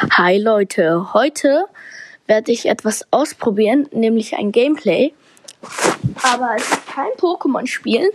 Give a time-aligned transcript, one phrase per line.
[0.00, 1.66] Hi Leute, heute
[2.28, 5.12] werde ich etwas ausprobieren, nämlich ein Gameplay.
[6.22, 8.08] Aber es ist kein Pokémon-Spiel.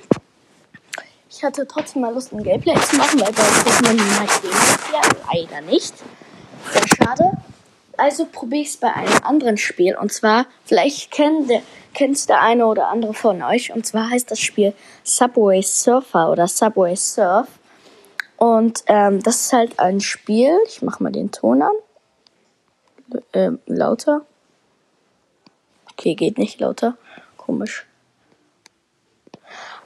[1.29, 5.59] Ich hatte trotzdem mal Lust, ein Gameplay zu machen, weil bei Pokémon es ja leider
[5.69, 5.93] nicht.
[6.71, 7.31] Sehr schade.
[7.97, 9.97] Also probiere ich es bei einem anderen Spiel.
[9.97, 11.63] Und zwar, vielleicht kennt der,
[11.93, 13.73] kennt's der eine oder andere von euch.
[13.73, 14.73] Und zwar heißt das Spiel
[15.03, 17.49] Subway Surfer oder Subway Surf.
[18.43, 20.59] Und ähm, das ist halt ein Spiel.
[20.67, 21.71] Ich mache mal den Ton an.
[23.31, 24.25] Ähm, lauter.
[25.93, 26.97] Okay, geht nicht lauter.
[27.37, 27.85] Komisch.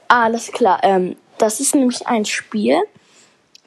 [0.08, 0.80] Alles klar.
[0.82, 2.82] Ähm, das ist nämlich ein Spiel.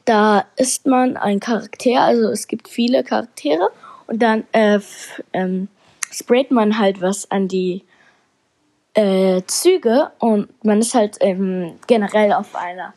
[0.03, 2.01] Da ist man ein Charakter.
[2.01, 3.69] Also es gibt viele Charaktere.
[4.07, 4.81] Und dann äh,
[5.31, 5.69] ähm,
[6.11, 7.85] sprayt man halt was an die
[8.93, 10.11] äh, Züge.
[10.19, 12.93] Und man ist halt ähm, generell auf einer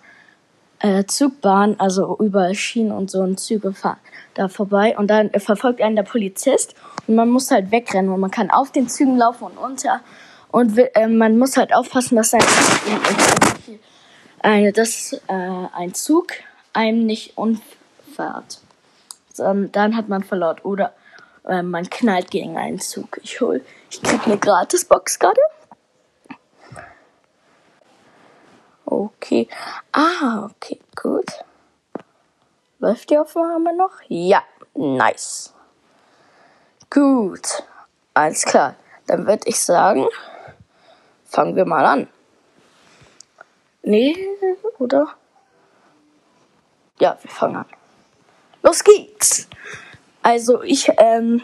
[0.85, 3.97] äh, Zugbahn, also über Schienen und so und Züge fahren
[4.35, 6.75] da vorbei und dann äh, verfolgt einen der Polizist
[7.07, 10.01] und man muss halt wegrennen und man kann auf den Zügen laufen und unter
[10.51, 12.43] und äh, man muss halt aufpassen, dass ein,
[14.43, 16.27] eine, dass, äh, ein Zug
[16.73, 18.61] einem nicht umfährt.
[19.37, 20.93] Dann hat man verloren oder
[21.45, 23.19] äh, man knallt gegen einen Zug.
[23.23, 25.41] Ich hol, ich krieg eine Gratisbox gerade.
[28.95, 29.49] Okay.
[29.93, 31.27] Ah, okay, gut.
[32.79, 33.91] Läuft die Aufnahme noch?
[34.09, 35.53] Ja, nice.
[36.91, 37.65] Gut.
[38.15, 38.77] Alles klar.
[39.09, 40.07] Dann würde ich sagen,
[41.25, 42.09] fangen wir mal an.
[43.83, 44.17] Nee,
[44.79, 45.09] oder?
[47.01, 47.67] Ja, wir fangen an.
[48.63, 49.49] Los geht's!
[50.23, 51.43] Also ich, ähm,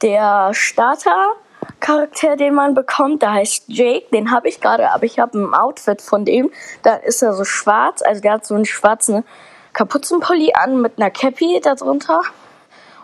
[0.00, 1.34] der Starter
[1.80, 5.54] Charakter, den man bekommt, der heißt Jake, den habe ich gerade, aber ich habe ein
[5.54, 6.50] Outfit von dem,
[6.82, 9.24] da ist er so schwarz, also der hat so einen schwarzen
[9.72, 12.22] Kapuzenpulli an mit einer Cappy darunter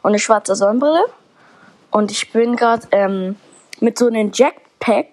[0.02, 1.04] und eine schwarze Sonnenbrille.
[1.90, 3.36] Und ich bin gerade ähm,
[3.80, 5.06] mit so einem Jackpack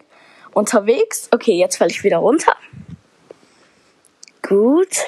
[0.54, 1.30] unterwegs.
[1.32, 2.56] Okay, jetzt falle ich wieder runter.
[4.42, 5.08] Gut.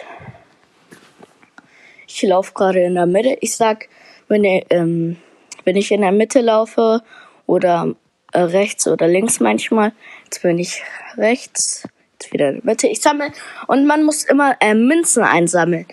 [2.07, 3.38] Ich laufe gerade in der Mitte.
[3.41, 3.90] Ich sag,
[4.28, 5.17] wenn, ähm,
[5.63, 7.01] wenn ich in der Mitte laufe
[7.47, 7.96] oder
[8.33, 9.94] äh, rechts oder links manchmal.
[10.25, 10.83] Jetzt bin ich
[11.17, 12.88] rechts, jetzt wieder in der Mitte.
[12.88, 13.31] Ich sammle
[13.67, 15.85] und man muss immer äh, Münzen einsammeln.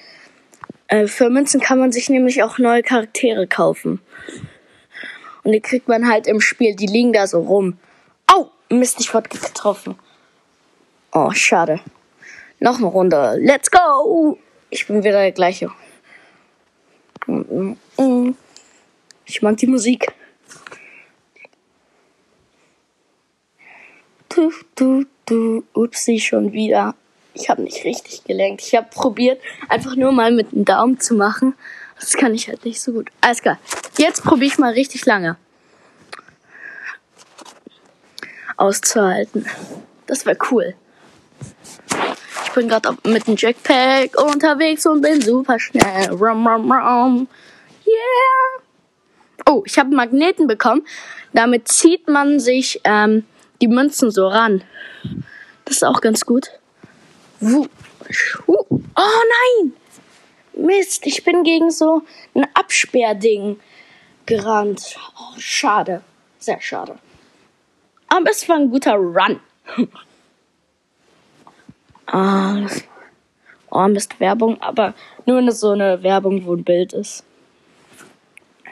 [0.88, 4.00] Äh, für Münzen kann man sich nämlich auch neue Charaktere kaufen.
[5.42, 6.74] Und die kriegt man halt im Spiel.
[6.74, 7.78] Die liegen da so rum.
[8.26, 8.50] Au!
[8.68, 9.96] Mist, ich wurde getroffen.
[11.12, 11.80] Oh, schade.
[12.58, 13.36] Noch eine Runde.
[13.38, 14.38] Let's go!
[14.68, 15.70] Ich bin wieder der gleiche.
[19.24, 20.12] Ich mag die Musik.
[24.40, 26.94] Du, du, du, upsi, schon wieder.
[27.34, 28.62] Ich habe nicht richtig gelenkt.
[28.62, 31.54] Ich habe probiert, einfach nur mal mit dem Daumen zu machen.
[31.98, 33.10] Das kann ich halt nicht so gut.
[33.20, 33.58] Alles klar.
[33.98, 35.36] Jetzt probiere ich mal richtig lange
[38.56, 39.44] auszuhalten.
[40.06, 40.74] Das wäre cool.
[42.46, 46.08] Ich bin gerade mit dem Jackpack unterwegs und bin super schnell.
[46.12, 47.28] Rum, rum, rum.
[47.86, 48.62] Yeah.
[49.44, 50.86] Oh, ich habe Magneten bekommen.
[51.34, 53.24] Damit zieht man sich ähm,
[53.60, 54.62] die Münzen so ran.
[55.64, 56.50] Das ist auch ganz gut.
[57.42, 57.66] Oh
[58.96, 59.72] nein!
[60.54, 62.02] Mist, ich bin gegen so
[62.34, 63.58] ein Absperrding
[64.26, 64.96] gerannt.
[65.18, 66.02] Oh, schade.
[66.38, 66.98] Sehr schade.
[68.08, 69.40] Aber es war ein guter Run.
[72.06, 72.66] ah,
[73.70, 74.94] oh, Mist, Werbung, aber
[75.26, 77.24] nur so eine Werbung, wo ein Bild ist.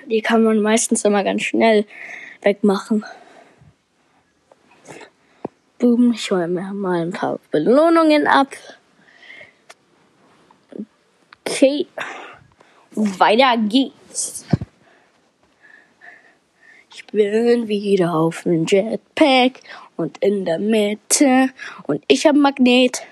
[0.06, 1.87] Die kann man meistens immer ganz schnell
[2.43, 3.05] wegmachen.
[5.78, 8.48] Boom, ich hole mir mal ein paar Belohnungen ab.
[11.46, 11.86] Okay,
[12.90, 14.44] weiter geht's.
[16.92, 19.60] Ich bin wieder auf dem Jetpack
[19.96, 21.50] und in der Mitte
[21.84, 23.02] und ich habe Magnet.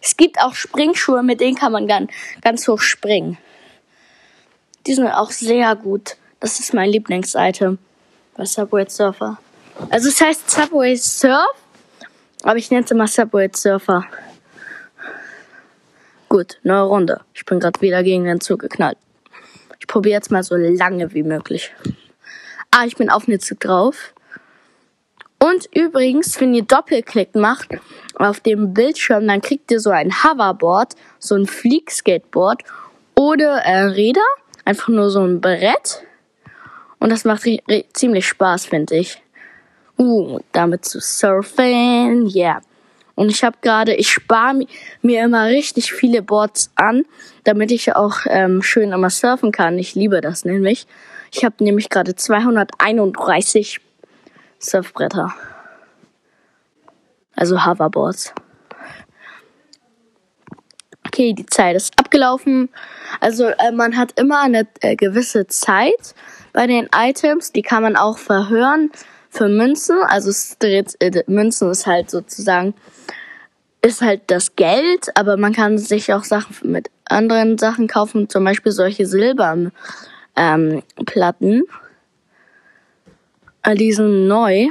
[0.00, 3.36] Es gibt auch Springschuhe, mit denen kann man ganz, ganz hoch springen.
[4.86, 6.16] Die sind auch sehr gut.
[6.38, 7.78] Das ist mein Lieblingsitem
[8.36, 9.38] bei Subway Surfer.
[9.90, 11.61] Also es heißt Subway Surf
[12.42, 14.04] aber ich nenne es immer Subway Surfer.
[16.28, 17.20] Gut, neue Runde.
[17.34, 18.96] Ich bin gerade wieder gegen den Zug geknallt.
[19.78, 21.74] Ich probiere jetzt mal so lange wie möglich.
[22.70, 24.14] Ah, ich bin auf den Zug drauf.
[25.38, 27.68] Und übrigens, wenn ihr Doppelklick macht
[28.14, 32.62] auf dem Bildschirm, dann kriegt ihr so ein Hoverboard, so ein Fliegskateboard
[33.16, 34.20] oder äh, Räder,
[34.64, 36.04] einfach nur so ein Brett.
[36.98, 37.42] Und das macht
[37.92, 39.21] ziemlich Spaß, finde ich.
[39.98, 42.30] Uh, damit zu surfen.
[42.34, 42.60] Yeah.
[43.14, 44.66] Und ich habe gerade, ich spare
[45.02, 47.04] mir immer richtig viele Boards an,
[47.44, 49.78] damit ich auch ähm, schön immer surfen kann.
[49.78, 50.86] Ich liebe das nämlich.
[51.32, 53.80] Ich habe nämlich gerade 231
[54.58, 55.34] Surfbretter.
[57.36, 58.34] Also Hoverboards.
[61.06, 62.70] Okay, die Zeit ist abgelaufen.
[63.20, 66.14] Also äh, man hat immer eine äh, gewisse Zeit
[66.52, 67.52] bei den Items.
[67.52, 68.90] Die kann man auch verhören
[69.32, 69.96] für Münzen.
[70.02, 72.74] Also es dreht, äh, Münzen ist halt sozusagen
[73.84, 78.44] ist halt das Geld, aber man kann sich auch Sachen mit anderen Sachen kaufen, zum
[78.44, 79.72] Beispiel solche Silberplatten.
[80.36, 81.64] Ähm, Platten.
[83.64, 84.68] äh, die sind neu.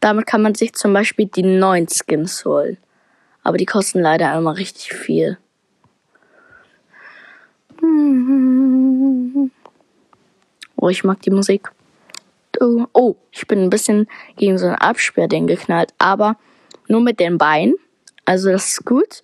[0.00, 2.76] Damit kann man sich zum Beispiel die neuen Skins holen.
[3.42, 5.38] Aber die kosten leider immer richtig viel.
[10.76, 11.70] Oh, ich mag die Musik.
[12.92, 16.36] Oh, ich bin ein bisschen gegen so ein Absperrding geknallt, aber
[16.88, 17.74] nur mit den Beinen.
[18.24, 19.22] Also das ist gut.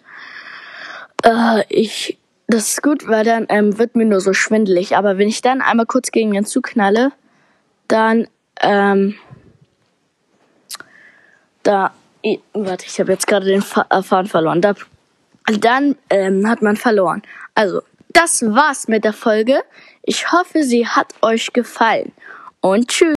[1.24, 4.96] Äh, ich, das ist gut, weil dann ähm, wird mir nur so schwindelig.
[4.96, 7.12] Aber wenn ich dann einmal kurz gegen den Zug knalle,
[7.88, 8.28] dann
[8.60, 9.16] ähm,
[11.62, 11.92] da,
[12.22, 14.60] ich, warte, ich habe jetzt gerade den äh, Faden verloren.
[14.60, 14.74] Da,
[15.58, 17.22] dann ähm, hat man verloren.
[17.54, 19.62] Also, das war's mit der Folge.
[20.02, 22.12] Ich hoffe, sie hat euch gefallen.
[22.60, 23.08] Und tschüss.